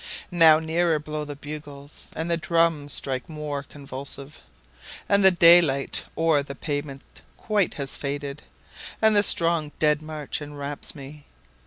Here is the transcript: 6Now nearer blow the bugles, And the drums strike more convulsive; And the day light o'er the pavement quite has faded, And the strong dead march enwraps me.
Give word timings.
6Now 0.33 0.59
nearer 0.59 0.97
blow 0.97 1.25
the 1.25 1.35
bugles, 1.35 2.09
And 2.15 2.27
the 2.27 2.35
drums 2.35 2.91
strike 2.91 3.29
more 3.29 3.61
convulsive; 3.61 4.41
And 5.07 5.23
the 5.23 5.29
day 5.29 5.61
light 5.61 6.05
o'er 6.17 6.41
the 6.41 6.55
pavement 6.55 7.21
quite 7.37 7.75
has 7.75 7.95
faded, 7.95 8.41
And 8.99 9.15
the 9.15 9.21
strong 9.21 9.71
dead 9.77 10.01
march 10.01 10.41
enwraps 10.41 10.95
me. 10.95 11.25